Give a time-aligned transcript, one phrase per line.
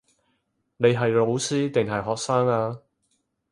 [0.77, 2.79] 你係老師定係學生呀